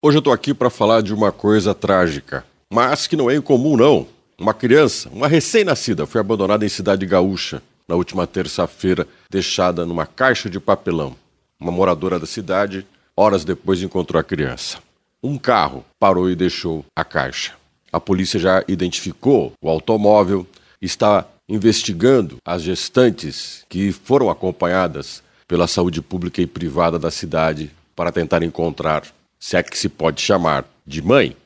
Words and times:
Hoje 0.00 0.16
eu 0.16 0.20
estou 0.20 0.32
aqui 0.32 0.54
para 0.54 0.70
falar 0.70 1.02
de 1.02 1.12
uma 1.12 1.32
coisa 1.32 1.74
trágica, 1.74 2.44
mas 2.72 3.08
que 3.08 3.16
não 3.16 3.28
é 3.28 3.34
incomum 3.34 3.76
não. 3.76 4.06
Uma 4.38 4.54
criança, 4.54 5.08
uma 5.08 5.26
recém-nascida, 5.26 6.06
foi 6.06 6.20
abandonada 6.20 6.64
em 6.64 6.68
Cidade 6.68 7.04
Gaúcha 7.04 7.60
na 7.88 7.96
última 7.96 8.24
terça-feira, 8.24 9.08
deixada 9.28 9.84
numa 9.84 10.06
caixa 10.06 10.48
de 10.48 10.60
papelão. 10.60 11.16
Uma 11.58 11.72
moradora 11.72 12.16
da 12.16 12.26
cidade, 12.26 12.86
horas 13.16 13.44
depois, 13.44 13.82
encontrou 13.82 14.20
a 14.20 14.22
criança. 14.22 14.78
Um 15.20 15.36
carro 15.36 15.84
parou 15.98 16.30
e 16.30 16.36
deixou 16.36 16.84
a 16.94 17.04
caixa. 17.04 17.54
A 17.92 17.98
polícia 17.98 18.38
já 18.38 18.62
identificou 18.68 19.52
o 19.60 19.68
automóvel, 19.68 20.46
está 20.80 21.26
investigando 21.48 22.36
as 22.46 22.62
gestantes 22.62 23.64
que 23.68 23.90
foram 23.90 24.30
acompanhadas 24.30 25.24
pela 25.48 25.66
saúde 25.66 26.00
pública 26.00 26.40
e 26.40 26.46
privada 26.46 27.00
da 27.00 27.10
cidade 27.10 27.72
para 27.96 28.12
tentar 28.12 28.44
encontrar 28.44 29.02
se 29.38 29.56
é 29.56 29.62
que 29.62 29.78
se 29.78 29.88
pode 29.88 30.20
chamar 30.20 30.64
de 30.86 31.02
mãe, 31.02 31.36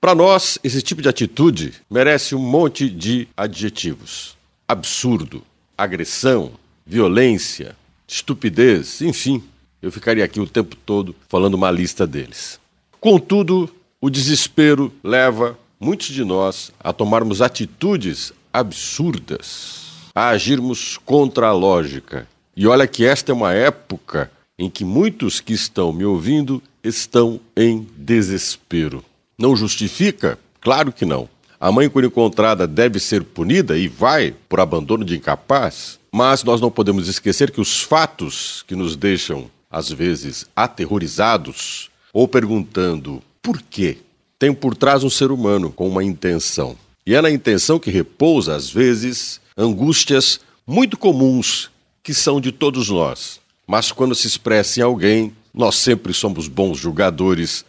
para 0.00 0.14
nós, 0.14 0.58
esse 0.62 0.82
tipo 0.82 1.02
de 1.02 1.08
atitude 1.08 1.74
merece 1.90 2.34
um 2.34 2.38
monte 2.38 2.88
de 2.88 3.26
adjetivos: 3.36 4.36
absurdo, 4.68 5.42
agressão, 5.76 6.52
violência, 6.86 7.74
estupidez, 8.06 9.02
enfim. 9.02 9.42
Eu 9.82 9.90
ficaria 9.90 10.24
aqui 10.24 10.38
o 10.40 10.46
tempo 10.46 10.76
todo 10.76 11.14
falando 11.28 11.54
uma 11.54 11.70
lista 11.70 12.06
deles. 12.06 12.60
Contudo, 13.00 13.68
o 14.00 14.08
desespero 14.08 14.92
leva 15.02 15.58
muitos 15.80 16.08
de 16.08 16.24
nós 16.24 16.72
a 16.78 16.92
tomarmos 16.92 17.42
atitudes 17.42 18.32
absurdas, 18.52 20.10
a 20.14 20.28
agirmos 20.28 20.98
contra 20.98 21.48
a 21.48 21.52
lógica. 21.52 22.28
E 22.56 22.66
olha 22.66 22.86
que 22.86 23.04
esta 23.04 23.32
é 23.32 23.34
uma 23.34 23.52
época 23.52 24.30
em 24.58 24.70
que 24.70 24.84
muitos 24.84 25.40
que 25.40 25.52
estão 25.52 25.92
me 25.92 26.04
ouvindo 26.04 26.62
estão 26.82 27.40
em 27.56 27.86
desespero. 27.96 29.04
Não 29.38 29.54
justifica? 29.54 30.38
Claro 30.60 30.92
que 30.92 31.04
não. 31.04 31.28
A 31.58 31.72
mãe, 31.72 31.88
quando 31.88 32.06
encontrada, 32.06 32.66
deve 32.66 32.98
ser 32.98 33.24
punida 33.24 33.78
e 33.78 33.88
vai 33.88 34.34
por 34.48 34.60
abandono 34.60 35.04
de 35.04 35.16
incapaz, 35.16 35.98
mas 36.12 36.44
nós 36.44 36.60
não 36.60 36.70
podemos 36.70 37.08
esquecer 37.08 37.50
que 37.50 37.60
os 37.60 37.82
fatos 37.82 38.62
que 38.66 38.74
nos 38.74 38.94
deixam, 38.94 39.50
às 39.70 39.90
vezes, 39.90 40.46
aterrorizados 40.54 41.90
ou 42.12 42.28
perguntando 42.28 43.22
por 43.42 43.60
quê, 43.62 43.98
tem 44.38 44.52
por 44.52 44.76
trás 44.76 45.02
um 45.02 45.10
ser 45.10 45.30
humano 45.30 45.70
com 45.70 45.88
uma 45.88 46.04
intenção. 46.04 46.76
E 47.06 47.14
é 47.14 47.22
na 47.22 47.30
intenção 47.30 47.78
que 47.78 47.90
repousa, 47.90 48.54
às 48.54 48.68
vezes, 48.68 49.40
angústias 49.56 50.40
muito 50.66 50.98
comuns 50.98 51.70
que 52.02 52.12
são 52.12 52.40
de 52.40 52.52
todos 52.52 52.90
nós. 52.90 53.40
Mas 53.66 53.90
quando 53.90 54.14
se 54.14 54.26
expressa 54.26 54.80
em 54.80 54.82
alguém, 54.82 55.32
nós 55.52 55.76
sempre 55.76 56.12
somos 56.14 56.48
bons 56.48 56.78
julgadores, 56.78 57.64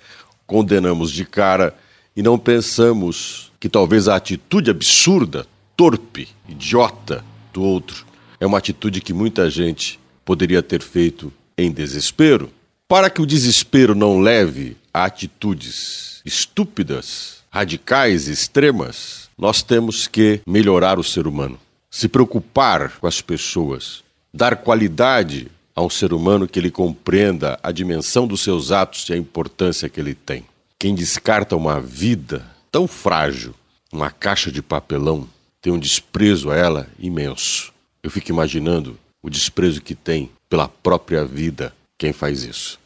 condenamos 0.46 1.12
de 1.12 1.26
cara 1.26 1.76
e 2.16 2.22
não 2.22 2.38
pensamos 2.38 3.52
que 3.60 3.68
talvez 3.68 4.08
a 4.08 4.16
atitude 4.16 4.70
absurda, 4.70 5.48
torpe, 5.76 6.28
idiota 6.48 7.24
do 7.52 7.64
outro 7.64 8.06
é 8.40 8.46
uma 8.46 8.58
atitude 8.58 9.02
que 9.02 9.14
muita 9.14 9.50
gente 9.50 10.00
poderia 10.24 10.62
ter 10.62 10.82
feito 10.82 11.32
em 11.58 11.72
desespero. 11.72 12.52
Para 12.88 13.10
que 13.10 13.22
o 13.22 13.26
desespero 13.26 13.96
não 13.96 14.20
leve 14.20 14.78
a 14.94 15.06
atitudes 15.06 16.22
estúpidas, 16.26 17.44
radicais, 17.50 18.28
extremas, 18.28 19.30
nós 19.38 19.62
temos 19.62 20.08
que 20.08 20.42
melhorar 20.46 21.00
o 21.00 21.04
ser 21.04 21.28
humano, 21.28 21.60
se 21.90 22.08
preocupar 22.08 22.98
com 23.00 23.08
as 23.08 23.22
pessoas, 23.22 24.04
dar 24.34 24.58
qualidade 24.58 25.48
a 25.78 25.84
um 25.84 25.92
ser 25.92 26.12
humano 26.12 26.48
que 26.48 26.58
ele 26.58 26.72
compreenda 26.72 27.60
a 27.62 27.72
dimensão 27.72 28.26
dos 28.26 28.42
seus 28.42 28.72
atos 28.72 29.08
e 29.08 29.14
a 29.14 29.18
importância 29.18 29.88
que 29.88 30.00
ele 30.00 30.16
tem. 30.16 30.44
Quem 30.80 30.96
descarta 30.96 31.56
uma 31.56 31.80
vida 31.80 32.44
tão 32.72 32.88
frágil, 32.88 33.54
uma 33.94 34.10
caixa 34.10 34.52
de 34.52 34.64
papelão, 34.64 35.30
tem 35.62 35.72
um 35.72 35.78
desprezo 35.78 36.50
a 36.50 36.56
ela 36.56 36.88
imenso. 36.98 37.72
Eu 38.02 38.10
fico 38.10 38.32
imaginando 38.32 38.98
o 39.22 39.30
desprezo 39.30 39.80
que 39.80 39.94
tem 39.94 40.32
pela 40.50 40.68
própria 40.68 41.24
vida 41.24 41.72
quem 41.96 42.12
faz 42.12 42.44
isso. 42.44 42.80